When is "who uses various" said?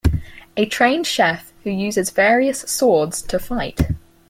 1.63-2.61